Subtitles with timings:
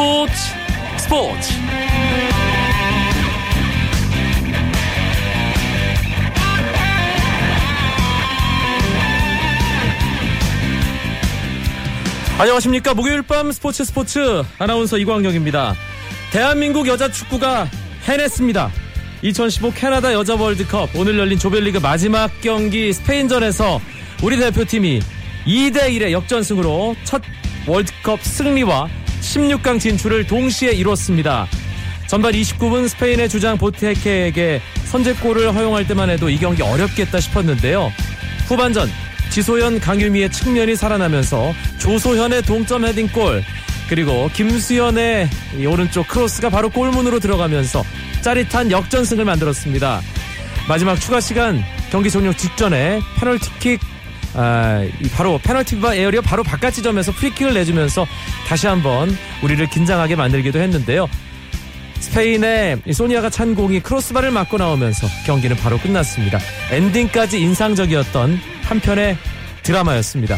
[0.00, 0.32] 스포츠
[0.96, 1.52] 스포츠.
[12.38, 12.94] 안녕하십니까.
[12.94, 14.42] 목요일 밤 스포츠 스포츠.
[14.58, 15.74] 아나운서 이광영입니다.
[16.32, 17.68] 대한민국 여자 축구가
[18.08, 18.70] 해냈습니다.
[19.20, 20.96] 2015 캐나다 여자 월드컵.
[20.96, 23.78] 오늘 열린 조별리그 마지막 경기 스페인전에서
[24.22, 25.00] 우리 대표팀이
[25.46, 27.20] 2대1의 역전승으로 첫
[27.66, 28.88] 월드컵 승리와
[29.20, 31.46] 16강 진출을 동시에 이뤘습니다.
[32.06, 37.92] 전반 29분 스페인의 주장 보테케에게 선제골을 허용할 때만 해도 이 경기 어렵겠다 싶었는데요.
[38.48, 38.90] 후반전
[39.30, 43.44] 지소연 강유미의 측면이 살아나면서 조소현의 동점 헤딩골
[43.88, 45.28] 그리고 김수현의
[45.66, 47.84] 오른쪽 크로스가 바로 골문으로 들어가면서
[48.22, 50.00] 짜릿한 역전승을 만들었습니다.
[50.68, 53.80] 마지막 추가 시간 경기 종료 직전에 페널티킥
[54.34, 58.06] 아, 바로 페널티바 에어리어 바로 바깥 지점에서 프리킥을 내주면서
[58.46, 61.08] 다시 한번 우리를 긴장하게 만들기도 했는데요.
[62.00, 66.38] 스페인의 소니아가 찬 공이 크로스바를 맞고 나오면서 경기는 바로 끝났습니다.
[66.70, 69.16] 엔딩까지 인상적이었던 한편의
[69.62, 70.36] 드라마였습니다.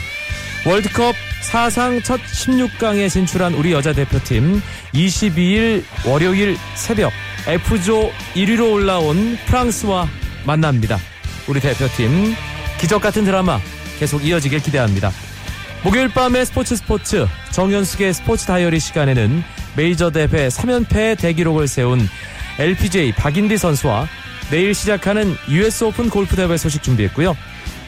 [0.67, 4.63] 월드컵 사상 첫 16강에 진출한 우리 여자 대표팀
[4.95, 7.13] 22일 월요일 새벽
[7.47, 10.09] F조 1위로 올라온 프랑스와
[10.45, 10.99] 만납니다.
[11.49, 12.35] 우리 대표팀
[12.79, 13.61] 기적 같은 드라마
[14.03, 15.13] 계속 이어지길 기대합니다.
[15.85, 19.45] 목요일 밤의 스포츠 스포츠 정현숙의 스포츠 다이어리 시간에는
[19.77, 22.01] 메이저 대회 3연패 대기록을 세운
[22.59, 24.09] LPGA 박인비 선수와
[24.51, 27.37] 내일 시작하는 US 오픈 골프 대회 소식 준비했고요.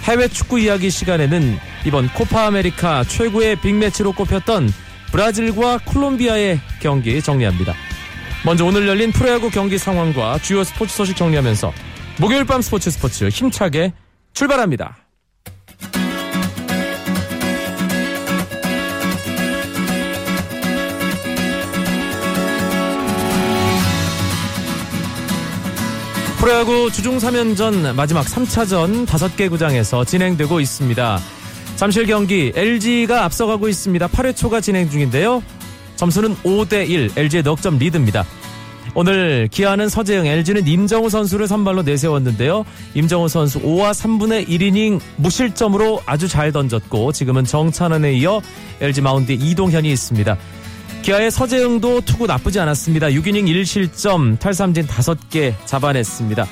[0.04, 4.72] 해외 축구 이야기 시간에는 이번 코파 아메리카 최고의 빅매치로 꼽혔던
[5.10, 7.74] 브라질과 콜롬비아의 경기 정리합니다.
[8.44, 11.72] 먼저 오늘 열린 프로야구 경기 상황과 주요 스포츠 소식 정리하면서
[12.20, 13.92] 목요일 밤 스포츠 스포츠 힘차게
[14.32, 15.03] 출발합니다.
[26.44, 31.18] 프로야구 주중 3연전 마지막 3차전 5개 구장에서 진행되고 있습니다.
[31.76, 34.06] 잠실 경기 LG가 앞서가고 있습니다.
[34.08, 35.42] 8회 초가 진행 중인데요.
[35.96, 38.26] 점수는 5대1 LG의 넉점 리드입니다.
[38.94, 42.66] 오늘 기아는 서재영, LG는 임정우 선수를 선발로 내세웠는데요.
[42.92, 48.42] 임정우 선수 5와 3분의 1이닝 무실점으로 아주 잘 던졌고 지금은 정찬원에 이어
[48.82, 50.36] LG 마운드에 이동현이 있습니다.
[51.04, 53.08] 기아의 서재영도 투구 나쁘지 않았습니다.
[53.08, 56.46] 6이닝 1실점, 탈삼진 5개 잡아냈습니다.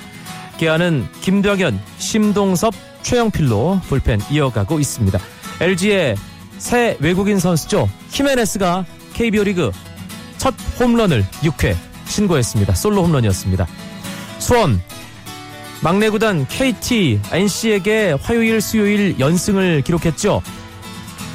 [0.59, 5.19] 기아는 김덕현, 심동섭, 최영필로 불펜 이어가고 있습니다.
[5.59, 6.17] LG의
[6.59, 7.89] 새 외국인 선수죠.
[8.11, 9.73] 히메네스가 KBO 리그
[10.37, 11.75] 첫 홈런을 6회
[12.05, 12.75] 신고했습니다.
[12.75, 13.67] 솔로 홈런이었습니다.
[14.39, 14.83] 수원
[15.81, 20.43] 막내 구단 KT NC에게 화요일 수요일 연승을 기록했죠.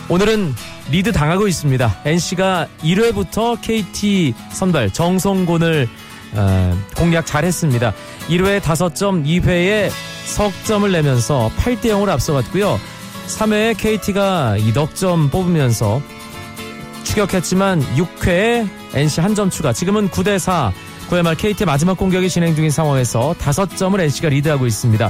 [0.08, 0.54] 오늘은
[0.90, 2.02] 리드 당하고 있습니다.
[2.06, 5.88] NC가 1회부터 KT 선발 정성곤을
[6.34, 7.94] 어, 공략 잘했습니다.
[8.30, 9.90] 1회 5점, 2회에
[10.26, 12.80] 석점을 내면서 8대 0으로 앞서갔고요.
[13.28, 16.02] 3회에 KT가 2덕점 뽑으면서
[17.04, 19.74] 추격했지만 6회에 NC 한 점 추가.
[19.74, 20.72] 지금은 9대 4.
[21.10, 25.10] 9회 말 KT 마지막 공격이 진행 중인 상황에서 5점을 NC가 리드하고 있습니다.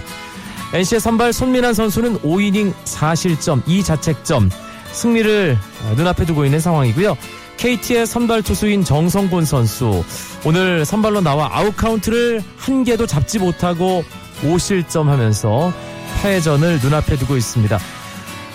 [0.73, 4.49] NC의 선발 손민환 선수는 5이닝 4실점, 2자책점.
[4.91, 5.57] 승리를
[5.95, 7.17] 눈앞에 두고 있는 상황이고요.
[7.57, 10.03] KT의 선발 투수인 정성곤 선수
[10.45, 14.03] 오늘 선발로 나와 아웃 카운트를 한 개도 잡지 못하고
[14.41, 15.73] 5실점 하면서
[16.21, 17.79] 패전을 눈앞에 두고 있습니다.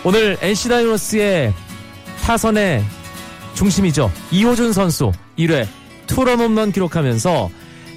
[0.05, 1.53] 오늘 NC 다이노스의
[2.23, 2.85] 타선의
[3.55, 4.11] 중심이죠.
[4.31, 5.67] 이호준 선수 1회
[6.07, 7.51] 투런 홈런 기록하면서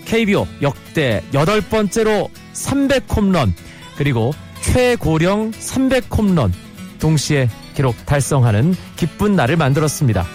[0.05, 3.53] KBO 역대 8번째로 300홈런
[3.97, 6.51] 그리고 최고령 300홈런
[6.99, 10.25] 동시에 기록 달성하는 기쁜 날을 만들었습니다.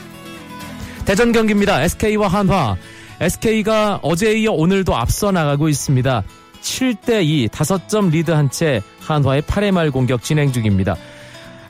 [1.05, 1.83] 대전 경기입니다.
[1.83, 2.77] SK와 한화.
[3.21, 6.23] SK가 어제에 이어 오늘도 앞서 나가고 있습니다.
[6.63, 10.97] 7대2 5점 리드한 채 한화의 8회 말 공격 진행 중입니다.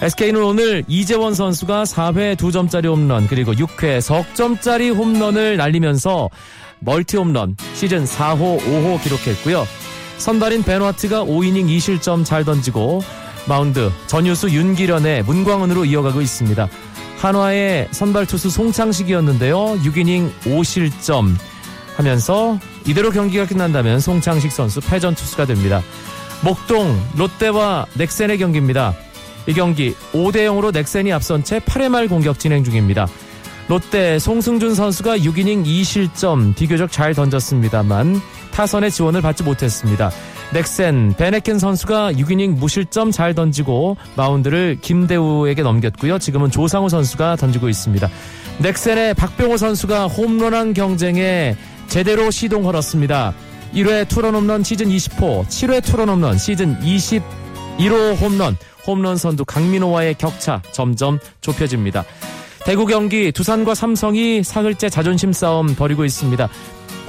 [0.02, 6.30] SK는 오늘 이재원 선수가 4회 2점짜리 홈런 그리고 6회 석점짜리 홈런을 날리면서
[6.78, 9.66] 멀티 홈런 시즌 4호 5호 기록했고요.
[10.16, 13.02] 선발인 밴와트가 5이닝 2실점 잘 던지고
[13.50, 16.68] 마운드 전유수 윤길현에 문광은으로 이어가고 있습니다.
[17.18, 19.56] 한화의 선발 투수 송창식이었는데요.
[19.82, 21.34] 6이닝 5실점
[21.96, 25.82] 하면서 이대로 경기가 끝난다면 송창식 선수 패전 투수가 됩니다.
[26.44, 28.94] 목동 롯데와 넥센의 경기입니다.
[29.48, 33.08] 이 경기 5대 0으로 넥센이 앞선 채 8회 말 공격 진행 중입니다.
[33.66, 38.20] 롯데 송승준 선수가 6이닝 2실점 비교적 잘 던졌습니다만
[38.52, 40.12] 타선의 지원을 받지 못했습니다.
[40.52, 46.18] 넥센 베네켄 선수가 6이닝 무실점 잘 던지고 마운드를 김대우에게 넘겼고요.
[46.18, 48.08] 지금은 조상우 선수가 던지고 있습니다.
[48.58, 51.56] 넥센의 박병호 선수가 홈런왕 경쟁에
[51.86, 53.32] 제대로 시동 걸었습니다.
[53.74, 58.56] 1회 투런 홈런 시즌 20호, 7회 투런 홈런 시즌 21호 홈런,
[58.86, 62.04] 홈런 선두 강민호와의 격차 점점 좁혀집니다.
[62.64, 66.48] 대구 경기 두산과 삼성이 사흘째 자존심 싸움 벌이고 있습니다.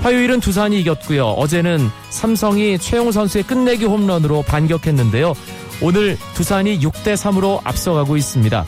[0.02, 1.26] 화요일은 두산이 이겼고요.
[1.28, 5.34] 어제는 삼성이 최형우 선수의 끝내기 홈런으로 반격했는데요.
[5.82, 8.66] 오늘 두산이 6대 3으로 앞서가고 있습니다.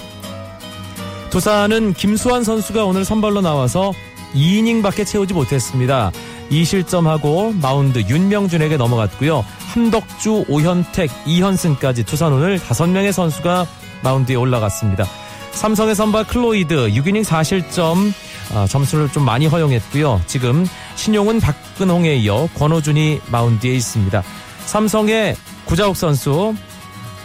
[1.31, 3.91] 두산은 김수완 선수가 오늘 선발로 나와서
[4.35, 6.11] 2이닝밖에 채우지 못했습니다.
[6.51, 9.43] 2실점하고 마운드 윤명준에게 넘어갔고요.
[9.69, 13.65] 함덕주, 오현택, 이현승까지 두산 오늘 5명의 선수가
[14.03, 15.05] 마운드에 올라갔습니다.
[15.53, 18.13] 삼성의 선발 클로이드 6이닝 4실점
[18.51, 20.21] 아, 점수를 좀 많이 허용했고요.
[20.27, 24.23] 지금 신용은 박근홍에 이어 권호준이 마운드에 있습니다.
[24.65, 25.35] 삼성의
[25.65, 26.55] 구자욱 선수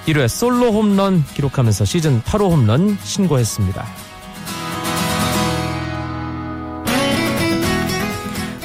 [0.06, 3.86] 1회 솔로 홈런 기록하면서 시즌 8호 홈런 신고했습니다.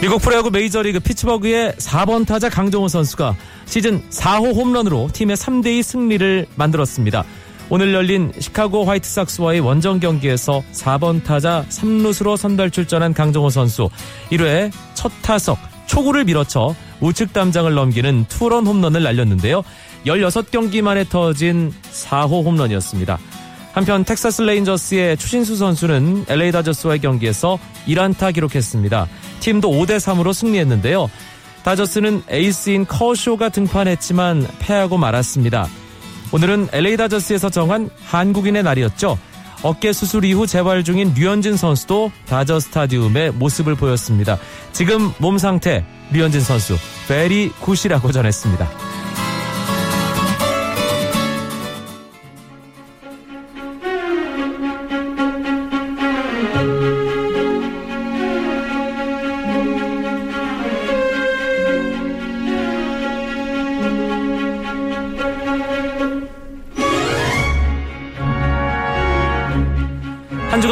[0.02, 7.24] 미국 프로야구 메이저리그 피츠버그의 4번 타자 강정호 선수가 시즌 4호 홈런으로 팀의 3대2 승리를 만들었습니다.
[7.70, 13.90] 오늘 열린 시카고 화이트삭스와의 원정 경기에서 4번 타자 3루수로 선발 출전한 강정호 선수
[14.32, 15.58] 1회 첫 타석
[15.88, 19.64] 초구를 밀어쳐 우측 담장을 넘기는 투런 홈런을 날렸는데요.
[20.06, 23.20] 16경기 만에 터진 4호 홈런이었습니다.
[23.74, 27.58] 한편 텍사스 레인저스의 추신수 선수는 LA 다저스와의 경기에서
[27.88, 29.08] 1안타 기록했습니다.
[29.40, 31.10] 팀도 5대 3으로 승리했는데요.
[31.64, 35.68] 다저스는 에이스인 커쇼가 등판했지만 패하고 말았습니다.
[36.34, 39.20] 오늘은 LA 다저스에서 정한 한국인의 날이었죠.
[39.62, 44.40] 어깨 수술 이후 재활 중인 류현진 선수도 다저 스타디움에 모습을 보였습니다.
[44.72, 46.76] 지금 몸 상태 류현진 선수
[47.08, 48.68] 베리 굿이라고 전했습니다.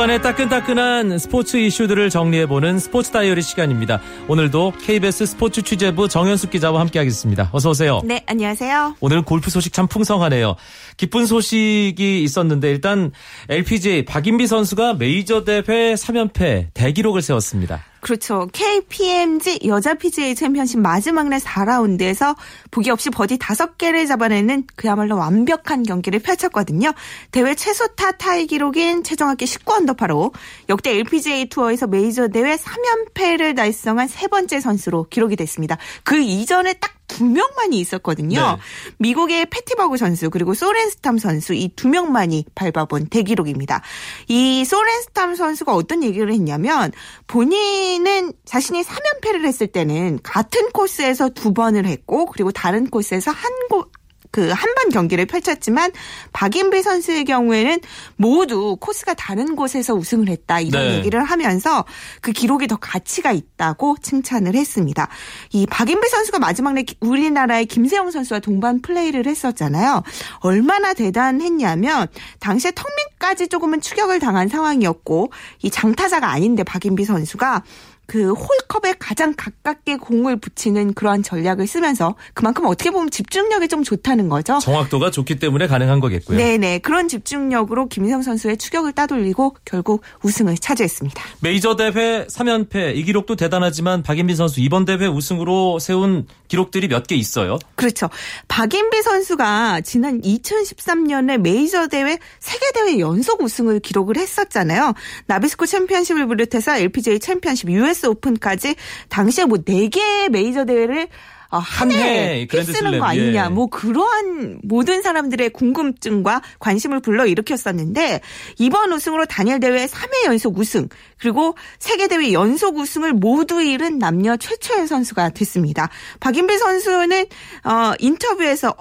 [0.01, 4.01] 주간의 따끈따끈한 스포츠 이슈들을 정리해보는 스포츠 다이어리 시간입니다.
[4.27, 7.51] 오늘도 KBS 스포츠 취재부 정현숙 기자와 함께하겠습니다.
[7.51, 8.01] 어서 오세요.
[8.03, 8.95] 네, 안녕하세요.
[8.99, 10.55] 오늘 골프 소식 참 풍성하네요.
[10.97, 13.11] 기쁜 소식이 있었는데 일단
[13.47, 15.61] LPGA 박인비 선수가 메이저 대회
[15.93, 17.83] 3연패 대기록을 세웠습니다.
[18.01, 18.49] 그렇죠.
[18.51, 22.35] KPMG 여자 PGA 챔피언십 마지막 날 4라운드에서
[22.71, 26.93] 보기 없이 버디 5개를 잡아내는 그야말로 완벽한 경기를 펼쳤거든요.
[27.31, 30.33] 대회 최소 타 타이 기록인 최종 합계 19언더파로
[30.69, 35.77] 역대 LPGA 투어에서 메이저 대회 3연패를 달성한 세 번째 선수로 기록이 됐습니다.
[36.03, 38.39] 그 이전에 딱 두 명만이 있었거든요.
[38.39, 38.57] 네.
[38.97, 43.81] 미국의 패티버그 선수 그리고 소렌스탐 선수 이 두 명만이 밟아본 대기록입니다.
[44.27, 46.91] 이 소렌스탐 선수가 어떤 얘기를 했냐면
[47.27, 53.90] 본인은 자신이 3연패를 했을 때는 같은 코스에서 두 번을 했고 그리고 다른 코스에서 한 곳,
[54.31, 55.91] 그한번 경기를 펼쳤지만
[56.31, 57.79] 박인비 선수의 경우에는
[58.15, 60.95] 모두 코스가 다른 곳에서 우승을 했다 이런 네.
[60.95, 61.85] 얘기를 하면서
[62.21, 65.09] 그 기록이 더 가치가 있다고 칭찬을 했습니다.
[65.51, 70.03] 이 박인비 선수가 마지막에 우리나라의 김세영 선수와 동반 플레이를 했었잖아요.
[70.39, 72.07] 얼마나 대단했냐면
[72.39, 75.31] 당시에 턱밑까지 조금은 추격을 당한 상황이었고
[75.63, 77.63] 이 장타자가 아닌데 박인비 선수가
[78.11, 84.27] 그 홀컵에 가장 가깝게 공을 붙이는 그러한 전략을 쓰면서 그만큼 어떻게 보면 집중력이 좀 좋다는
[84.27, 84.59] 거죠.
[84.59, 86.37] 정확도가 좋기 때문에 가능한 거겠고요.
[86.37, 86.79] 네네.
[86.79, 91.23] 그런 집중력으로 김희성 선수의 추격을 따돌리고 결국 우승을 차지했습니다.
[91.39, 97.15] 메이저 대회 3연패 이 기록도 대단하지만 박인빈 선수 이번 대회 우승으로 세운 기록들이 몇 개
[97.15, 97.59] 있어요.
[97.75, 98.09] 그렇죠.
[98.49, 104.95] 박인비 선수가 지난 2013년에 메이저 대회 세계 대회 연속 우승을 기록을 했었잖아요.
[105.27, 108.75] 나비스코 챔피언십을 비롯해서 LPGA 챔피언십, US 오픈까지
[109.09, 111.07] 당시에 뭐 4개의 메이저 대회를
[111.51, 113.45] 어, 한해 쓰는 거 아니냐.
[113.45, 113.49] 예.
[113.49, 118.21] 뭐 그러한 모든 사람들의 궁금증과 관심을 불러 일으켰었는데
[118.57, 120.87] 이번 우승으로 단일 대회 3회 연속 우승
[121.19, 125.89] 그리고 세계 대회 연속 우승을 모두 잃은 남녀 최초의 선수가 됐습니다.
[126.21, 127.25] 박인비 선수는
[127.65, 128.73] 어 인터뷰에서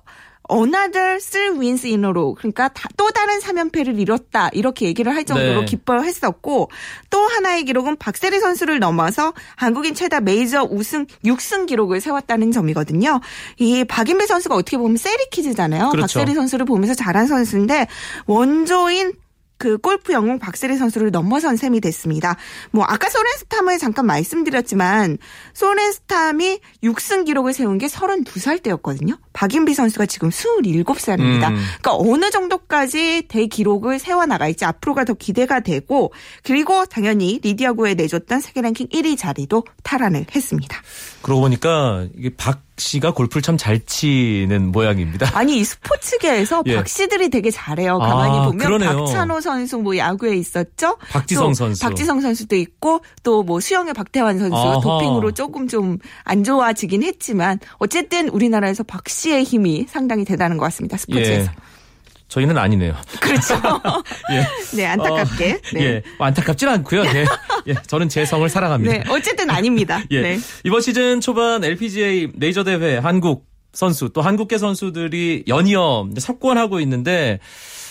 [0.51, 2.35] another three wins in a row.
[2.35, 4.51] 그러니까 또 다른 3연패를 이뤘다.
[4.53, 5.67] 이렇게 얘기를 할 정도로 네.
[5.67, 6.71] 기뻐했었고
[7.11, 13.21] 또 하나의 기록은 박세리 선수를 넘어서 한국인 최다 메이저 우승 6승 기록을 세웠다는 점이거든요.
[13.59, 15.91] 이 박인배 선수가 어떻게 보면 세리키즈잖아요.
[15.91, 16.19] 그렇죠.
[16.19, 17.87] 박세리 선수를 보면서 잘한 선수인데
[18.27, 19.13] 원조인
[19.61, 22.37] 그 골프 영웅 박세리 선수를 넘어선 셈이 됐습니다.
[22.71, 25.19] 뭐 아까 소렌스탐을 잠깐 말씀드렸지만
[25.53, 29.19] 소렌스탐이 6승 기록을 세운 게 32살 때였거든요.
[29.41, 31.49] 박인비 선수가 지금 27살입니다.
[31.49, 31.65] 음.
[31.81, 38.89] 그러니까 어느 정도까지 대기록을 세워나갈지 앞으로가 더 기대가 되고 그리고 당연히 리디아고에 내줬던 세계 랭킹
[38.89, 40.77] 1위 자리도 탈환을 했습니다.
[41.23, 45.29] 그러고 보니까 이게 박 씨가 골프를 참 잘 치는 모양입니다.
[45.37, 46.77] 아니 이 스포츠계에서 예.
[46.77, 47.99] 박 씨들이 되게 잘해요.
[47.99, 49.05] 가만히 아, 보면 그러네요.
[49.05, 50.97] 박찬호 선수 뭐 야구에 있었죠.
[51.11, 51.83] 박지성 또 선수.
[51.83, 54.81] 박지성 선수도 있고 또 뭐 수영의 박태환 선수 아하.
[54.81, 60.97] 도핑으로 조금 좀 안 좋아지긴 했지만 어쨌든 우리나라에서 박씨 의 힘이 상당히 대단한 것 같습니다.
[60.97, 61.51] 스포츠에서.
[61.51, 61.71] 예.
[62.29, 62.95] 저희는 아니네요.
[63.21, 63.55] 그렇죠.
[64.33, 64.77] 예.
[64.77, 65.53] 네 안타깝게.
[65.53, 65.85] 어, 네.
[65.85, 66.03] 예.
[66.17, 67.05] 뭐 안타깝진 않고요.
[67.07, 67.25] 예.
[67.67, 67.75] 예.
[67.87, 68.93] 저는 제 성을 사랑합니다.
[68.93, 70.03] 네, 어쨌든 아닙니다.
[70.11, 70.23] 예.
[70.23, 70.39] 네.
[70.65, 77.41] 이번 시즌 초반 LPGA 메이저 대회 한국 선수 또 한국계 선수들이 연이어 석권하고 있는데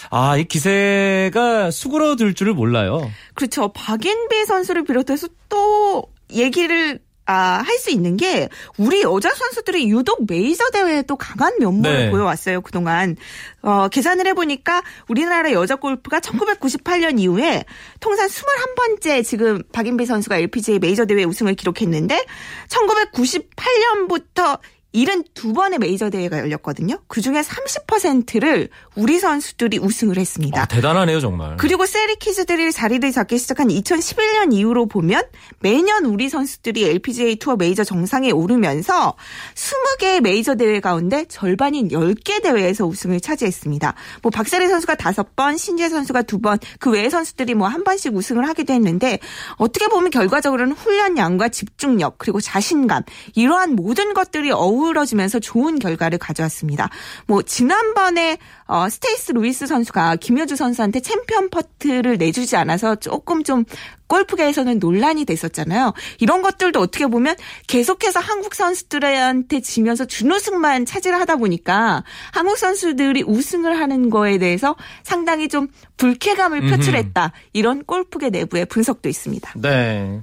[0.09, 3.11] 아, 이 기세가 수그러들 줄을 몰라요.
[3.35, 3.71] 그렇죠.
[3.73, 10.67] 박인비 선수를 비롯해서 또 얘기를 아, 할 수 있는 게 우리 여자 선수들이 유독 메이저
[10.71, 12.09] 대회에 또 강한 면모를 네.
[12.11, 12.61] 보여왔어요.
[12.61, 13.15] 그동안.
[13.61, 17.65] 어, 계산을 해보니까 우리나라 여자 골프가 1998년 이후에
[17.99, 22.25] 통산 21번째 지금 박인비 선수가 LPGA 메이저 대회 우승을 기록했는데
[22.67, 24.59] 1998년부터
[24.93, 26.99] 72번의 메이저 대회가 열렸거든요.
[27.07, 30.61] 그중에 30%를 우리 선수들이 우승을 했습니다.
[30.61, 31.55] 아, 대단하네요, 정말.
[31.57, 35.23] 그리고 세리키즈들이 자리를 잡기 시작한 2011년 이후로 보면
[35.59, 39.15] 매년 우리 선수들이 LPGA 투어 메이저 정상에 오르면서
[39.55, 43.93] 20개의 메이저 대회 가운데 절반인 10개 대회에서 우승을 차지했습니다.
[44.21, 48.73] 뭐 박세리 선수가 5번, 신지애 선수가 2번, 그 외의 선수들이 뭐 한 번씩 우승을 하기도
[48.73, 49.19] 했는데
[49.57, 53.03] 어떻게 보면 결과적으로는 훈련량과 집중력 그리고 자신감
[53.35, 56.89] 이러한 모든 것들이 어우 러지면서 좋은 결과를 가져왔습니다.
[57.27, 63.65] 뭐 지난번에 어, 스테이시 루이스 선수가 김효주 선수한테 챔피언 퍼트를 내주지 않아서 조금 좀
[64.07, 65.93] 골프계에서는 논란이 됐었잖아요.
[66.19, 67.35] 이런 것들도 어떻게 보면
[67.67, 75.47] 계속해서 한국 선수들한테 지면서 준우승만 차지를 하다 보니까 한국 선수들이 우승을 하는 거에 대해서 상당히
[75.47, 75.67] 좀
[75.97, 77.31] 불쾌감을 표출했다.
[77.53, 79.53] 이런 골프계 내부의 분석도 있습니다.
[79.57, 80.21] 네.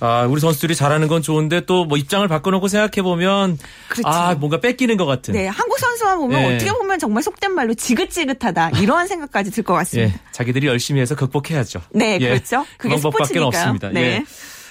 [0.00, 4.08] 아, 우리 선수들이 잘하는 건 좋은데 또 뭐 입장을 바꿔놓고 생각해 보면 그렇죠.
[4.08, 5.32] 아, 뭔가 뺏기는 것 같은.
[5.34, 6.54] 네, 한국 선수만 보면 예.
[6.56, 8.70] 어떻게 보면 정말 속된 말로 지긋지긋하다.
[8.80, 10.14] 이러한 생각까지 들 것 같습니다.
[10.14, 11.80] 예, 자기들이 열심히 해서 극복해야죠.
[11.90, 12.64] 네, 예, 그렇죠.
[12.76, 13.38] 그게 그 방법밖에.
[13.38, 13.88] 없습니다.
[13.90, 14.00] 네.
[14.02, 14.24] 예.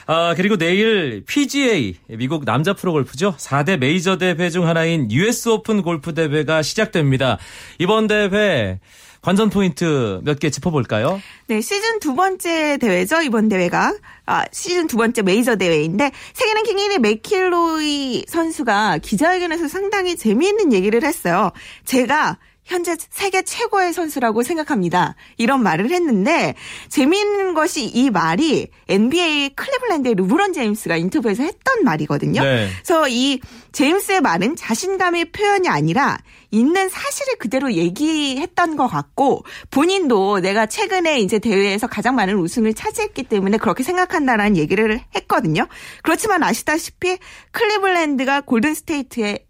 [0.09, 3.35] 아, 그리고 내일 PGA, 미국 남자 프로 골프죠.
[3.37, 7.37] 4대 메이저 대회 중 하나인 US 오픈 골프 대회가 시작됩니다.
[7.77, 8.79] 이번 대회
[9.27, 11.21] 관전 포인트 몇 개 짚어볼까요?
[11.47, 13.19] 네, 시즌 두 번째 대회죠.
[13.23, 13.93] 이번 대회가
[14.25, 21.03] 아, 시즌 두 번째 메이저 대회인데 세계 랭킹 1위 맥킬로이 선수가 기자회견에서 상당히 재미있는 얘기를
[21.03, 21.51] 했어요.
[21.83, 25.15] 제가 현재 세계 최고의 선수라고 생각합니다.
[25.37, 26.53] 이런 말을 했는데
[26.89, 32.43] 재미있는 것이 이 말이 NBA 클리블랜드의 르브론 제임스가 인터뷰에서 했던 말이거든요.
[32.43, 32.69] 네.
[32.83, 33.39] 그래서 이
[33.71, 36.17] 제임스의 말은 자신감의 표현이 아니라
[36.51, 43.23] 있는 사실을 그대로 얘기했던 것 같고 본인도 내가 최근에 이제 대회에서 가장 많은 우승을 차지했기
[43.23, 45.67] 때문에 그렇게 생각한다라는 얘기를 했거든요.
[46.03, 47.17] 그렇지만 아시다시피
[47.51, 49.46] 클리블랜드가 골든 스테이트의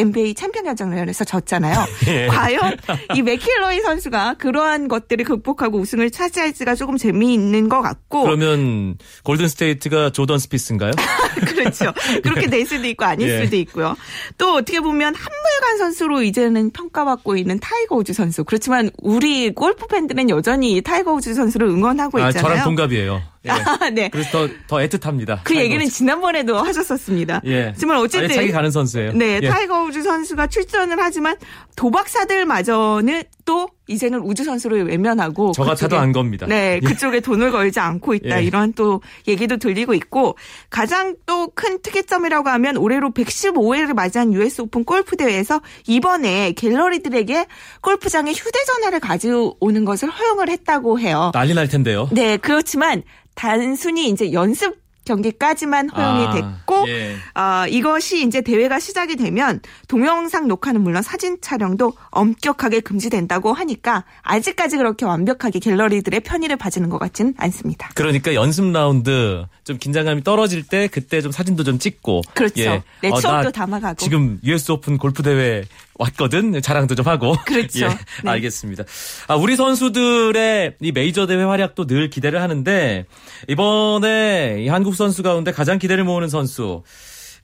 [0.00, 1.84] NBA 챔피언 결정전에서 졌잖아요.
[2.08, 2.26] 예.
[2.26, 2.76] 과연
[3.14, 10.10] 이 맥킬로이 선수가 그러한 것들을 극복하고 우승을 차지할지가 조금 재미있는 것 같고 그러면 골든 스테이트가
[10.10, 10.92] 조던 스피스인가요?
[11.46, 11.92] 그렇죠.
[12.22, 13.44] 그렇게 될 수도 있고 아닐 예.
[13.44, 13.96] 수도 있고요.
[14.38, 18.44] 또 어떻게 보면 한물간 선수로 이제는 평가받고 있는 타이거 우즈 선수.
[18.44, 22.52] 그렇지만 우리 골프 팬들은 여전히 타이거 우즈 선수를 응원하고 아, 있잖아요.
[22.54, 23.22] 저랑 동갑이에요.
[23.46, 23.50] 예.
[23.50, 24.08] 아, 네.
[24.10, 25.40] 그래서 더, 더 애틋합니다.
[25.44, 25.94] 그 얘기는 우즈.
[25.96, 27.40] 지난번에도 하셨었습니다.
[27.46, 27.68] 예.
[27.68, 29.12] 하지만 어쨌든 차기 가는 선수예요.
[29.14, 29.48] 네, 예.
[29.48, 31.36] 타이거 우즈 선수가 출전을 하지만
[31.76, 36.46] 도박사들마저는 또 이제는 우즈 선수를 외면하고 저 같아도 안 겁니다.
[36.46, 36.86] 네, 예.
[36.86, 38.40] 그쪽에 돈을 걸지 않고 있다.
[38.40, 38.44] 예.
[38.44, 40.36] 이런 또 얘기도 들리고 있고
[40.70, 47.46] 가장 또 큰 특이점이라고 하면 올해로 115회를 맞이한 US 오픈 골프 대회에서 이번에 갤러리들에게
[47.80, 51.32] 골프장에 휴대전화를 가져오는 것을 허용을 했다고 해요.
[51.34, 52.08] 난리 날 텐데요.
[52.12, 53.02] 네, 그렇지만
[53.34, 54.76] 단순히 이제 연습
[55.10, 57.16] 경기까지만 허용이 아, 됐고 예.
[57.34, 64.76] 어, 이것이 이제 대회가 시작이 되면 동영상 녹화는 물론 사진 촬영도 엄격하게 금지된다고 하니까 아직까지
[64.76, 67.90] 그렇게 완벽하게 갤러리들의 편의를 봐주는 것 같지는 않습니다.
[67.94, 72.60] 그러니까 연습 라운드 좀 긴장감이 떨어질 때 그때 좀 사진도 좀 찍고 그렇죠.
[72.60, 72.82] 예.
[73.02, 73.96] 네, 어, 추억도 나 담아가고.
[73.96, 75.64] 지금 US 오픈 골프 대회
[76.00, 77.86] 왔거든 자랑도 좀 하고 그렇죠.
[77.86, 77.88] 예,
[78.24, 78.30] 네.
[78.30, 78.84] 알겠습니다.
[79.28, 83.04] 아, 우리 선수들의 이 메이저 대회 활약도 늘 기대를 하는데
[83.48, 86.82] 이번에 이 한국 선수 가운데 가장 기대를 모으는 선수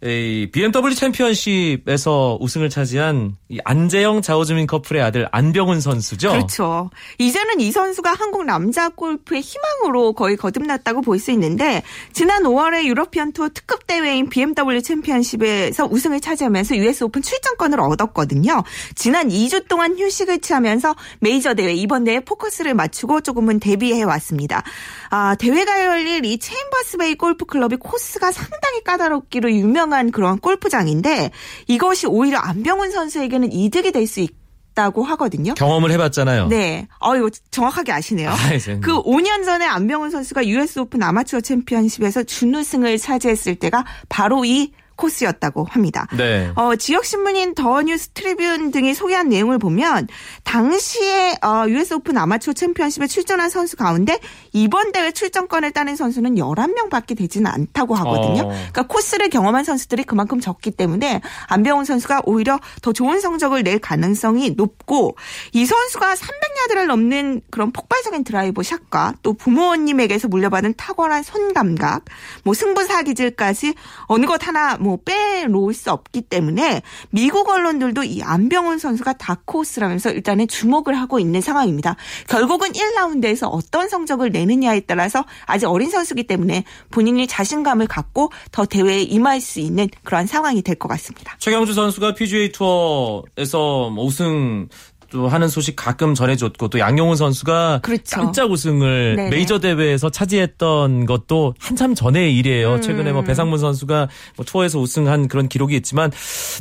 [0.02, 6.32] 이 BMW 챔피언십에서 우승을 차지한 이 안재형 자오즈민 커플의 아들 안병훈 선수죠.
[6.32, 6.90] 그렇죠.
[7.18, 13.32] 이제는 이 선수가 한국 남자 골프의 희망으로 거의 거듭났다고 볼 수 있는데 지난 5월에 유러피언
[13.32, 18.62] 투어 특급 대회인 BMW 챔피언십에서 우승을 차지하면서 US 오픈 출전권을 얻었거든요.
[18.94, 24.62] 지난 2주 동안 휴식을 취하면서 메이저 대회 이번 대회 포커스를 맞추고 조금은 대비해 왔습니다.
[25.10, 31.30] 아, 대회가 열릴 이 체인버스베이 골프 클럽이 코스가 상당히 까다롭기로 유명한 그런 골프장인데
[31.66, 34.46] 이것이 오히려 안병훈 선수에게는 이득이 될 수 있고
[34.76, 35.54] 다고 하거든요.
[35.54, 36.48] 경험을 해봤잖아요.
[36.48, 36.86] 네.
[37.00, 38.28] 어, 이거 정확하게 아시네요.
[38.30, 38.78] 아, 이제.
[38.78, 45.66] 그 5년 전에 안병훈 선수가 US 오픈 아마추어 챔피언십에서 준우승을 차지했을 때가 바로 이 코스였다고
[45.70, 46.06] 합니다.
[46.16, 46.50] 네.
[46.56, 50.08] 어, 지역 신문인 더 뉴스 트리뷴 등이 소개한 내용을 보면
[50.44, 54.18] 당시에 어, US 오픈 아마추어 챔피언십에 출전한 선수 가운데
[54.52, 58.42] 이번 대회 출전권을 따낸 선수는 11명밖에 되지는 않다고 하거든요.
[58.42, 58.48] 어.
[58.48, 64.50] 그러니까 코스를 경험한 선수들이 그만큼 적기 때문에 안병훈 선수가 오히려 더 좋은 성적을 낼 가능성이
[64.50, 65.16] 높고
[65.52, 72.04] 이 선수가 300야드를 넘는 그런 폭발적인 드라이버 샷과 또 부모님에게서 물려받은 탁월한 손 감각,
[72.44, 73.74] 뭐 승부사 기질까지
[74.06, 80.46] 어느 것 하나 뭐 빼놓을 수 없기 때문에 미국 언론들도 이 안병훈 선수가 다크호스라면서 일단은
[80.48, 81.96] 주목을 하고 있는 상황입니다.
[82.28, 89.02] 결국은 1라운드에서 어떤 성적을 내느냐에 따라서 아직 어린 선수기 때문에 본인이 자신감을 갖고 더 대회에
[89.02, 91.34] 임할 수 있는 그러한 상황이 될 것 같습니다.
[91.38, 94.68] 최경주 선수가 PGA 투어에서 뭐 우승
[95.16, 98.16] 또 하는 소식 가끔 전해줬고 또 양용훈 선수가 그렇죠.
[98.16, 99.30] 깜짝 우승을 네네.
[99.30, 102.74] 메이저 대회에서 차지했던 것도 한참 전의 일이에요.
[102.74, 102.82] 음.
[102.82, 106.12] 최근에 뭐 배상문 선수가 뭐 투어에서 우승한 그런 기록이 있지만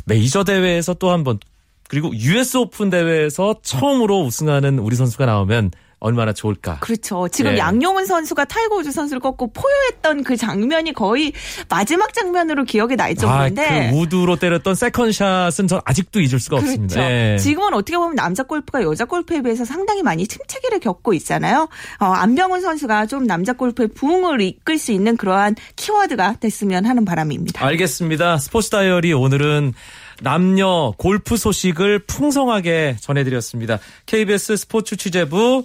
[0.06, 1.38] 메이저 대회에서 또 한번
[1.88, 5.72] 그리고 US 오픈 대회에서 처음으로 우승하는 우리 선수가 나오면
[6.06, 6.78] 얼마나 좋을까.
[6.80, 7.28] 그렇죠.
[7.28, 7.58] 지금 예.
[7.58, 11.32] 양용은 선수가 타이거 우즈 선수를 꺾고 포효했던 그 장면이 거의
[11.68, 13.90] 마지막 장면으로 기억에 날 아, 정도인데.
[13.90, 16.72] 그 우드로 때렸던 second shot은 전 아직도 잊을 수가 그렇죠.
[16.72, 17.10] 없습니다.
[17.10, 17.38] 예.
[17.38, 21.68] 지금은 어떻게 보면 남자 골프가 여자 골프에 비해서 상당히 많이 침체기를 겪고 있잖아요.
[21.98, 27.64] 어, 안병훈 선수가 좀 남자 골프의 부흥을 이끌 수 있는 그러한 키워드가 됐으면 하는 바람입니다.
[27.66, 28.38] 알겠습니다.
[28.38, 29.74] 스포츠 다이어리 오늘은
[30.22, 33.78] 남녀 골프 소식을 풍성하게 전해드렸습니다.
[34.06, 35.64] KBS 스포츠 취재부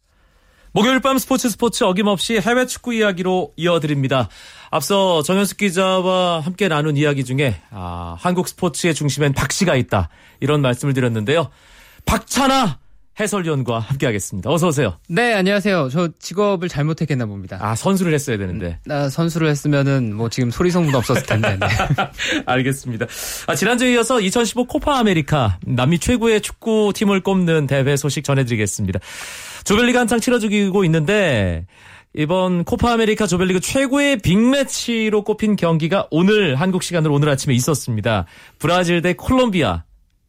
[0.73, 4.29] 목요일 밤 스포츠 스포츠 어김없이 해외 축구 이야기로 이어드립니다.
[4.69, 10.07] 앞서 정현숙 기자와 함께 나눈 이야기 중에 아, 한국 스포츠의 중심엔 박 씨가 있다
[10.39, 11.49] 이런 말씀을 드렸는데요.
[12.05, 12.79] 박찬아
[13.19, 14.49] 해설위원과 함께하겠습니다.
[14.49, 14.97] 어서 오세요.
[15.09, 15.89] 네, 안녕하세요.
[15.91, 17.57] 저 직업을 잘못했겠나 봅니다.
[17.59, 18.79] 아 선수를 했어야 되는데.
[18.85, 21.57] 나 선수를 했으면은 뭐 지금 소리성도 없었을 텐데.
[21.59, 21.67] 네.
[22.47, 23.07] 알겠습니다.
[23.47, 28.99] 아, 지난주에 이어서 2015 코파 아메리카 남미 최고의 축구 팀을 꼽는 대회 소식 전해드리겠습니다.
[29.63, 31.65] 조별리그 한창 치러지고 있는데
[32.13, 38.25] 이번 코파 아메리카 조별리그 최고의 빅매치로 꼽힌 경기가 오늘 한국 시간으로 오늘 아침에 있었습니다.
[38.59, 39.83] 브라질 대 콜롬비아.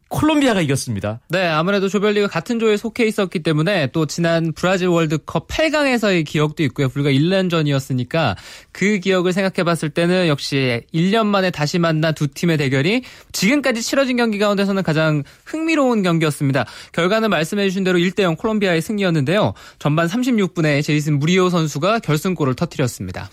[0.09, 1.19] 콜롬비아가 이겼습니다.
[1.29, 6.89] 네, 아무래도 조별리그 같은 조에 속해 있었기 때문에 또 지난 브라질 월드컵 8강에서의 기억도 있고요.
[6.89, 8.35] 불과 1년 전이었으니까
[8.71, 14.17] 그 기억을 생각해 봤을 때는 역시 1년 만에 다시 만난 두 팀의 대결이 지금까지 치러진
[14.17, 16.65] 경기 가운데서는 가장 흥미로운 경기였습니다.
[16.91, 19.53] 결과는 말씀해 주신 대로 1대 0 콜롬비아의 승리였는데요.
[19.79, 23.29] 전반 36분에 제이슨 무리오 선수가 결승골을 터뜨렸습니다.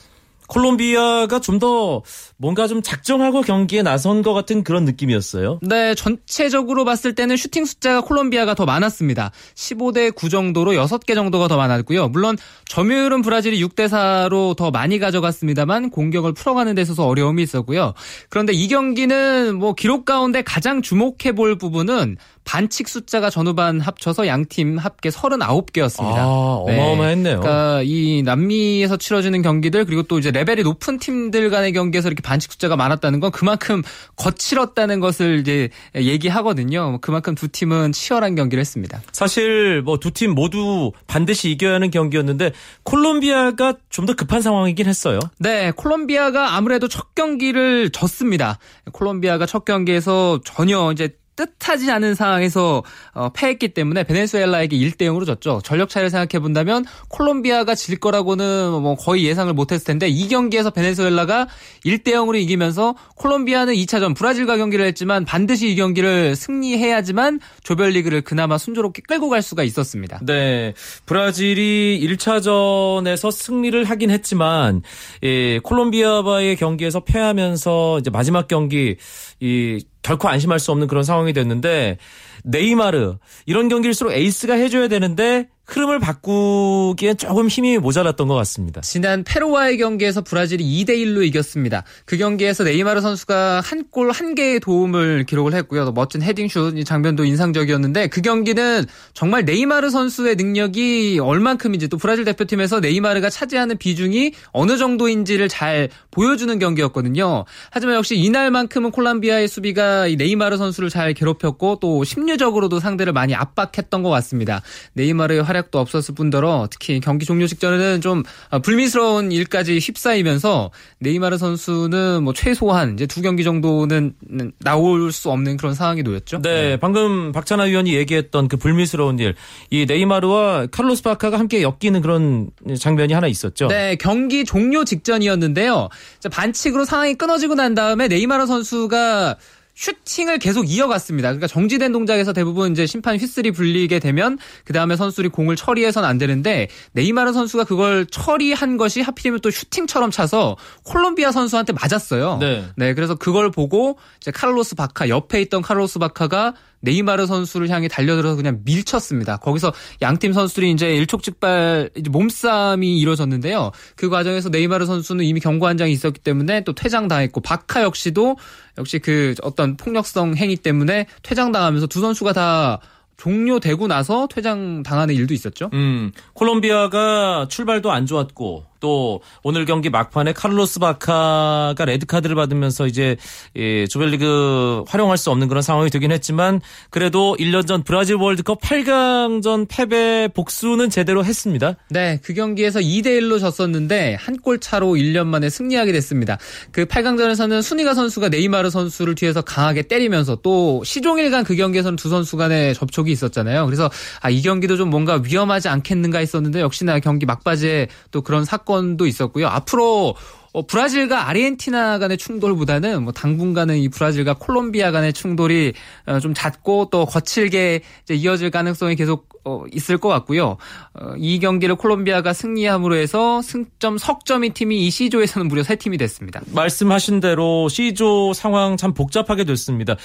[0.51, 2.03] 콜롬비아가 좀 더
[2.39, 5.61] 뭔가 좀 작정하고 경기에 나선 것 같은 그런 느낌이었어요.
[5.63, 9.31] 네, 전체적으로 봤을 때는 슈팅 숫자가 콜롬비아가 더 많았습니다.
[9.55, 12.09] 15대 9 정도로 6개 정도가 더 많았고요.
[12.09, 17.93] 물론 점유율은 브라질이 6대 4로 더 많이 가져갔습니다만 공격을 풀어가는 데 있어서 어려움이 있었고요.
[18.31, 24.79] 그런데 이 경기는 뭐 기록 가운데 가장 주목해 볼 부분은 반칙 숫자가 전후반 합쳐서 양팀
[24.79, 26.17] 합계 39개였습니다.
[26.17, 26.25] 아,
[26.67, 27.41] 어마어마했네요.
[27.41, 32.51] 그러니까 이 남미에서 치러지는 경기들 그리고 또 이제 레벨이 높은 팀들 간의 경기에서 이렇게 반칙
[32.53, 33.83] 숫자가 많았다는 건 그만큼
[34.17, 36.99] 거칠었다는 것을 이제 얘기하거든요.
[37.01, 39.01] 그만큼 두 팀은 치열한 경기를 했습니다.
[39.13, 45.21] 사실 뭐 두 팀 모두 반드시 이겨야 하는 경기였는데 콜롬비아가 좀 더 급한 상황이긴 했어요.
[45.39, 48.59] 네, 콜롬비아가 아무래도 첫 경기를 졌습니다.
[48.93, 51.11] 콜롬비아가 첫 경기에서 전혀 이제
[51.47, 55.61] 뜻하지 않은 상황에서 어, 패했기 때문에 베네수엘라에게 1대 0으로 졌죠.
[55.65, 60.71] 전력 차이를 생각해 본다면 콜롬비아가 질 거라고는 뭐 거의 예상을 못 했을 텐데 이 경기에서
[60.71, 61.49] 베네수엘라가
[61.85, 69.03] 1대 0으로 이기면서 콜롬비아는 2차전 브라질과 경기를 했지만 반드시 이 경기를 승리해야지만 조별리그를 그나마 순조롭게
[69.07, 70.21] 끌고 갈 수가 있었습니다.
[70.23, 70.75] 네.
[71.07, 74.83] 브라질이 1차전에서 승리를 하긴 했지만,
[75.23, 78.97] 예, 콜롬비아와의 경기에서 패하면서 이제 마지막 경기,
[79.41, 81.99] 이, 결코 안심할 수 없는 그런 상황이 됐는데,
[82.45, 88.81] 네이마르, 이런 경기일수록 에이스가 해줘야 되는데, 흐름을 바꾸기엔 조금 힘이 모자랐던 것 같습니다.
[88.81, 91.85] 지난 페루와의 경기에서 브라질이 2대 1로 이겼습니다.
[92.05, 95.85] 그 경기에서 네이마르 선수가 한 골 한 개의 도움을 기록을 했고요.
[95.85, 102.25] 또 멋진 헤딩슛 이 장면도 인상적이었는데 그 경기는 정말 네이마르 선수의 능력이 얼만큼인지 또 브라질
[102.25, 107.45] 대표팀에서 네이마르가 차지하는 비중이 어느 정도인지를 잘 보여주는 경기였거든요.
[107.71, 114.03] 하지만 역시 이날만큼은 콜롬비아의 수비가 이 네이마르 선수를 잘 괴롭혔고 또 심리적으로도 상대를 많이 압박했던
[114.03, 114.63] 것 같습니다.
[114.95, 118.23] 네이마르의 활약 활약도 없었을 뿐더러 특히 경기 종료 직전에는 좀
[118.63, 124.15] 불미스러운 일까지 휩싸이면서 네이마르 선수는 뭐 최소한 이제 두 경기 정도는
[124.59, 126.43] 나올 수 없는 그런 상황이 놓였죠.
[126.43, 126.77] 네, 네.
[126.79, 129.35] 방금 박찬하 위원이 얘기했던 그 불미스러운 일,
[129.71, 133.69] 이 네이마르와 카를로스 바카가 함께 엮이는 그런 장면이 하나 있었죠.
[133.69, 135.89] 네, 경기 종료 직전이었는데요.
[136.31, 139.37] 반칙으로 상황이 끊어지고 난 다음에 네이마르 선수가
[139.81, 141.29] 슈팅을 계속 이어갔습니다.
[141.29, 146.19] 그러니까 정지된 동작에서 대부분 이제 심판 휘슬이 불리게 되면 그 다음에 선수들이 공을 처리해서는 안
[146.19, 152.37] 되는데 네이마르 선수가 그걸 처리한 것이 하필이면 또 슈팅처럼 차서 콜롬비아 선수한테 맞았어요.
[152.39, 152.67] 네.
[152.77, 158.37] 네 그래서 그걸 보고 이제 카를로스 바카 옆에 있던 카를로스 바카가 네이마르 선수를 향해 달려들어서
[158.37, 159.37] 그냥 밀쳤습니다.
[159.39, 163.73] 거기서 양팀 선수들이 이제 일촉즉발 몸싸움이 이루어졌는데요.
[163.97, 168.37] 그 과정에서 네이마르 선수는 이미 경고 한 장이 있었기 때문에 또 퇴장당했고 바카 역시도
[168.79, 172.81] 역시 그 어떤 폭력성 행위 때문에 퇴장당하면서 두 선수가 다
[173.17, 175.69] 종료되고 나서 퇴장 당하는 일도 있었죠.
[175.75, 183.17] 음, 콜롬비아가 출발도 안 좋았고 또 오늘 경기 막판에 카를로스 바카가 레드 카드를 받으면서 이제
[183.57, 189.67] 예, 조별리그 활용할 수 없는 그런 상황이 되긴 했지만 그래도 1년 전 브라질 월드컵 8강전
[189.69, 191.75] 패배 복수는 제대로 했습니다.
[191.91, 196.39] 네, 그 경기에서 2대 1로 졌었는데 한 골 차로 1년 만에 승리하게 됐습니다.
[196.73, 202.39] 그 8강전에서는 수니가 선수가 네이마르 선수를 뒤에서 강하게 때리면서 또 시종일관 그 경기에서는 두 선수
[202.39, 203.67] 간의 접촉이 있었잖아요.
[203.67, 203.91] 그래서
[204.23, 209.07] 아, 이 경기도 좀 뭔가 위험하지 않겠는가 했었는데 역시나 경기 막바지에 또 그런 사건 사건도
[209.07, 209.49] 있었고요.
[209.49, 210.15] 앞으로
[210.53, 215.73] 어, 브라질과 아르헨티나 간의 충돌보다는 뭐 당분간은 이 브라질과 콜롬비아 간의 충돌이
[216.07, 220.57] 어, 좀 잦고 또 거칠게 이어질 가능성이 계속 어, 있을 것 같고요.
[220.95, 226.41] 어, 이 경기를 콜롬비아가 승리함으로 해서 승점 석점이 팀이 이 C조에서는 무려 세 팀이 됐습니다.
[226.53, 229.97] 말씀하신 대로 C조 상황 참 복잡하게 됐습니다.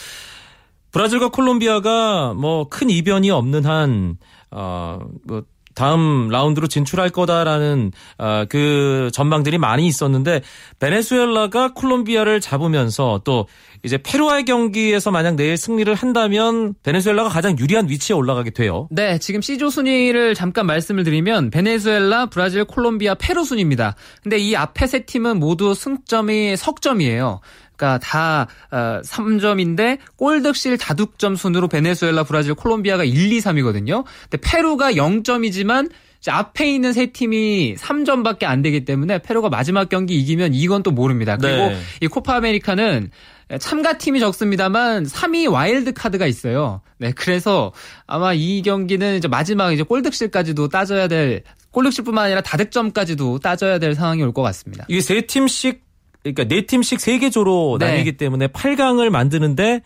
[0.91, 4.17] 브라질과 콜롬비아가 뭐 큰 이변이 없는 한
[4.51, 5.43] 어, 뭐
[5.75, 10.41] 다음 라운드로 진출할 거다라는 어, 그 전망들이 많이 있었는데
[10.79, 13.47] 베네수엘라가 콜롬비아를 잡으면서 또
[13.83, 18.87] 이제 페루와의 경기에서 만약 내일 승리를 한다면 베네수엘라가 가장 유리한 위치에 올라가게 돼요.
[18.89, 23.95] 네, 지금 C조 순위를 잠깐 말씀을 드리면 베네수엘라, 브라질, 콜롬비아, 페루 순입니다.
[24.23, 27.41] 근데 이 앞에 세 팀은 모두 승점이 석점이에요.
[27.75, 34.03] 그러니까 다 어, 3점인데 골득실 다득점 순으로 베네수엘라, 브라질, 콜롬비아가 1, 2, 3이거든요.
[34.29, 35.89] 근데 페루가 0점이지만
[36.27, 41.37] 앞에 있는 세 팀이 3점밖에 안 되기 때문에 페루가 마지막 경기 이기면 이건 또 모릅니다.
[41.37, 41.77] 그리고 네.
[42.01, 43.11] 이 코파 아메리카는
[43.59, 46.81] 참가 팀이 적습니다만 3위 와일드 카드가 있어요.
[46.97, 47.73] 네, 그래서
[48.07, 54.23] 아마 이 경기는 이제 마지막 이제 골득실까지도 따져야 될 골득실뿐만 아니라 다득점까지도 따져야 될 상황이
[54.23, 54.85] 올 것 같습니다.
[54.87, 55.84] 이게 세 팀씩
[56.25, 57.87] 그러니까 네 팀씩 세 개 조로 네.
[57.87, 59.81] 나뉘기 때문에 8강을 만드는데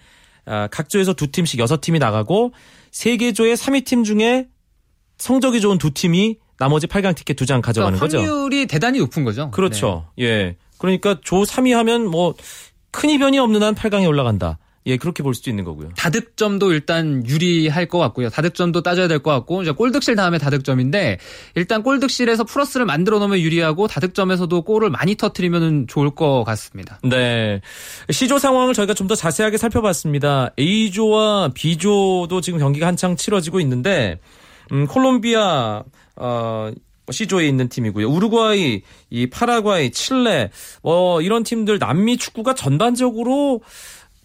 [0.45, 2.53] 아, 각 조에서 두 팀씩 여섯 팀이 나가고
[2.91, 4.47] 세 개 조의 3위 팀 중에
[5.17, 8.31] 성적이 좋은 두 팀이 나머지 8강 티켓 두 장 가져가는 그러니까 거죠.
[8.31, 9.51] 확률이 대단히 높은 거죠.
[9.51, 10.07] 그렇죠.
[10.17, 10.23] 네.
[10.25, 10.55] 예.
[10.77, 12.33] 그러니까 조 3위 하면 뭐
[12.91, 14.57] 큰 이변이 없는 한 8강에 올라간다.
[14.85, 15.89] 예, 그렇게 볼 수도 있는 거고요.
[15.97, 18.29] 다득점도 일단 유리할 것 같고요.
[18.29, 21.19] 다득점도 따져야 될 것 같고, 이제 골득실 다음에 다득점인데,
[21.55, 26.99] 일단 골득실에서 플러스를 만들어 놓으면 유리하고, 다득점에서도 골을 많이 터트리면 좋을 것 같습니다.
[27.03, 27.61] 네.
[28.09, 30.51] C조 상황을 저희가 좀 더 자세하게 살펴봤습니다.
[30.57, 34.19] A조와 B조도 지금 경기가 한창 치러지고 있는데,
[34.71, 35.83] 음, 콜롬비아,
[36.15, 36.71] 어,
[37.11, 38.07] C조에 있는 팀이고요.
[38.07, 40.51] 우루과이, 이 파라과이, 칠레,
[40.83, 43.61] 뭐 이런 팀들 남미 축구가 전반적으로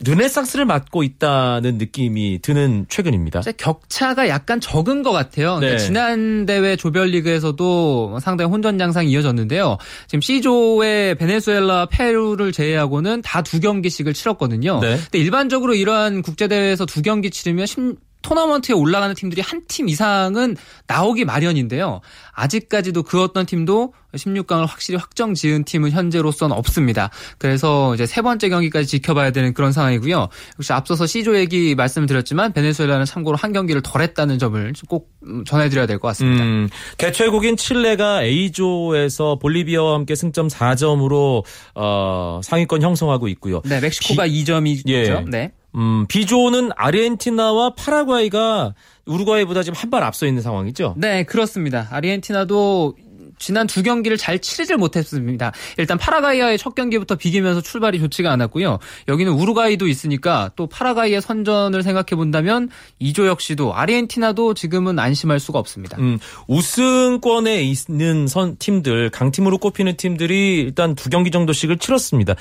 [0.04, 3.40] 르네상스를 맞고 있다는 느낌이 드는 최근입니다.
[3.56, 5.56] 격차가 약간 적은 것 같아요.
[5.56, 5.84] 그러니까 네.
[5.84, 9.78] 지난 대회 조별리그에서도 상당히 혼전장상이 이어졌는데요.
[10.06, 14.80] 지금 C조의 베네수엘라, 페루를 제외하고는 다 두 경기씩을 치렀거든요.
[14.80, 14.96] 네.
[14.96, 20.56] 근데 일반적으로 이러한 국제대회에서 두 경기 치르면 심- 토너먼트에 올라가는 팀들이 한 팀 이상은
[20.86, 22.00] 나오기 마련인데요.
[22.32, 27.10] 아직까지도 그 어떤 팀도 16강을 확실히 확정 지은 팀은 현재로서는 없습니다.
[27.38, 30.28] 그래서 이제 세 번째 경기까지 지켜봐야 되는 그런 상황이고요.
[30.58, 35.44] 역시 앞서서 C조 얘기 말씀을 드렸지만 베네수엘라는 참고로 한 경기를 덜 했다는 점을 꼭 음,
[35.44, 36.44] 전해드려야 될 것 같습니다.
[36.44, 43.62] 음, 개최국인 칠레가 A조에서 볼리비아와 함께 승점 4점으로 어, 상위권 형성하고 있고요.
[43.64, 44.88] 네, 멕시코가 2점이죠.
[44.88, 45.24] 예.
[45.28, 45.52] 네.
[45.74, 48.74] 음, B조는 아르헨티나와 파라과이가
[49.06, 50.94] 우루과이보다 지금 한 발 앞서 있는 상황이죠.
[50.96, 51.88] 네, 그렇습니다.
[51.90, 52.96] 아르헨티나도
[53.38, 55.52] 지난 두 경기를 잘 치르질 못했습니다.
[55.76, 58.78] 일단 파라과이와의 첫 경기부터 비기면서 출발이 좋지가 않았고요.
[59.08, 65.96] 여기는 우루과이도 있으니까 또 파라과이의 선전을 생각해 본다면 이조 역시도 아르헨티나도 지금은 안심할 수가 없습니다.
[65.98, 72.34] 음, 우승권에 있는 선 팀들, 강팀으로 꼽히는 팀들이 일단 두 경기 정도씩을 치렀습니다.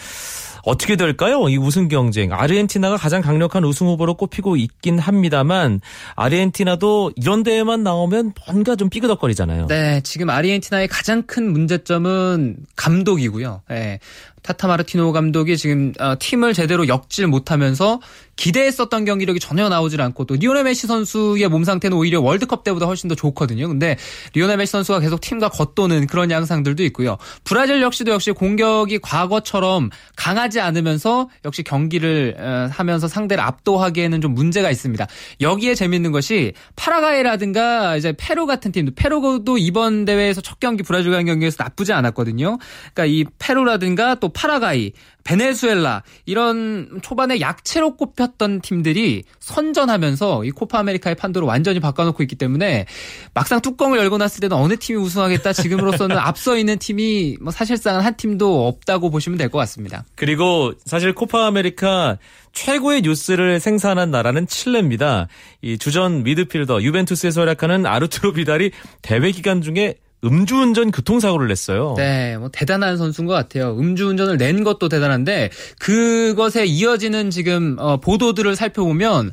[0.64, 1.48] 어떻게 될까요?
[1.50, 2.34] 이 우승 경쟁.
[2.34, 5.82] 아르헨티나가 가장 강력한 우승 후보로 꼽히고 있긴 합니다만
[6.16, 9.68] 아르헨티나도 이런 대회만 나오면 뭔가 좀 삐그덕거리잖아요.
[9.68, 13.62] 네, 지금 아르헨티나의 가장 큰 문제점은 감독이고요.
[13.72, 14.00] 예.
[14.44, 18.00] 타타 마르티노 감독이 지금 어, 팀을 제대로 엮질 못하면서
[18.36, 23.08] 기대했었던 경기력이 전혀 나오질 않고 또 리오넬 메시 선수의 몸 상태는 오히려 월드컵 때보다 훨씬
[23.08, 23.68] 더 좋거든요.
[23.68, 23.96] 근데
[24.34, 27.18] 리오넬 메시 선수가 계속 팀과 겉도는 그런 양상들도 있고요.
[27.44, 34.70] 브라질 역시도 역시 공격이 과거처럼 강하지 않으면서 역시 경기를 어, 하면서 상대를 압도하기에는 좀 문제가
[34.72, 35.08] 있습니다.
[35.40, 41.64] 여기에 재밌는 것이 파라과이라든가 이제 페루 같은 팀도 페루도 이번 대회에서 첫 경기 브라질과의 경기에서
[41.64, 42.58] 나쁘지 않았거든요.
[42.94, 44.92] 그러니까 이 페루라든가 또 파라과이,
[45.24, 52.86] 베네수엘라 이런 초반에 약체로 꼽혔던 팀들이 선전하면서 이 코파 아메리카의 판도를 완전히 바꿔놓고 있기 때문에
[53.34, 58.18] 막상 뚜껑을 열고 났을 때는 어느 팀이 우승하겠다 지금으로서는 앞서 있는 팀이 뭐 사실상 한
[58.18, 60.04] 팀도 없다고 보시면 될 것 같습니다.
[60.16, 62.18] 그리고 사실 코파 아메리카
[62.54, 65.28] 최고의 뉴스를 생산한 나라는 칠레입니다.
[65.62, 71.96] 이 주전 미드필더 유벤투스에서 활약하는 아르투로 비달이 대회 기간 중에 음주운전 교통사고를 냈어요.
[71.98, 73.76] 네, 뭐 대단한 선수인 것 같아요.
[73.78, 79.32] 음주운전을 낸 것도 대단한데 그것에 이어지는 지금 어, 보도들을 살펴보면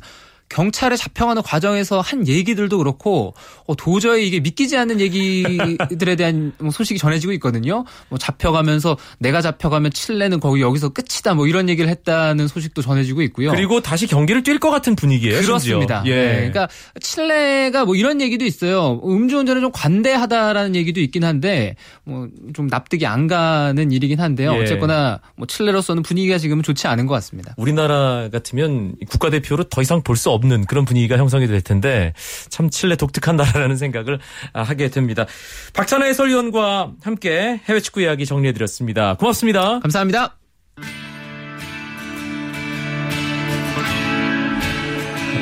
[0.51, 3.33] 경찰에 잡혀가는 과정에서 한 얘기들도 그렇고
[3.67, 7.85] 어, 도저히 이게 믿기지 않는 얘기들에 대한 뭐 소식이 전해지고 있거든요.
[8.09, 13.51] 뭐 잡혀가면서 내가 잡혀가면 칠레는 거기 여기서 끝이다 뭐 이런 얘기를 했다는 소식도 전해지고 있고요.
[13.51, 15.41] 그리고 다시 경기를 뛸 것 같은 분위기예요.
[15.41, 16.03] 그렇습니다.
[16.05, 16.15] 예.
[16.15, 16.67] 네, 그러니까
[16.99, 19.01] 칠레가 뭐 이런 얘기도 있어요.
[19.05, 24.53] 음주운전에 좀 관대하다라는 얘기도 있긴 한데 뭐 좀 납득이 안 가는 일이긴 한데요.
[24.55, 24.61] 예.
[24.61, 27.53] 어쨌거나 뭐 칠레로서는 분위기가 지금은 좋지 않은 것 같습니다.
[27.57, 32.13] 우리나라 같으면 국가대표로 더 이상 볼 수 없는 그런 분위기가 형성이 될 텐데
[32.49, 34.19] 참 칠레 독특한 나라라는 생각을
[34.53, 35.25] 아, 하게 됩니다.
[35.73, 39.15] 박찬하 해설위원과 함께 해외 축구 이야기 정리해드렸습니다.
[39.15, 39.79] 고맙습니다.
[39.79, 40.37] 감사합니다.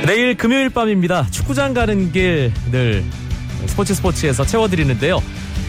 [0.05, 1.27] 내일 금요일 밤입니다.
[1.31, 3.03] 축구장 가는 길 늘
[3.67, 5.21] 스포츠 스포츠에서 채워드리는데요.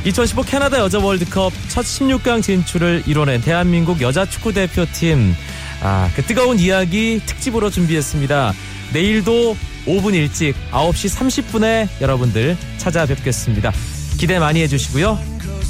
[0.04, 5.34] 2015 캐나다 여자 월드컵 첫 16강 진출을 이뤄낸 대한민국 여자 축구 대표팀.
[5.82, 8.52] 아, 그 뜨거운 이야기 특집으로 준비했습니다.
[8.92, 13.72] 내일도 5분 일찍 9시 30분에 여러분들 찾아뵙겠습니다.
[14.18, 15.18] 기대 많이 해주시고요.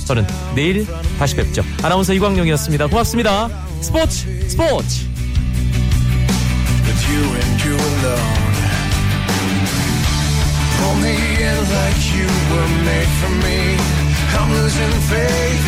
[0.07, 0.87] 저는 내일
[1.19, 1.63] 다시 뵙죠.
[1.83, 2.89] 아나운서 이광용이었습니다.
[2.89, 3.49] 고맙습니다.
[3.81, 5.11] 스포츠 스포츠!
[13.45, 13.79] in.
[14.37, 15.61] I'm losing faith.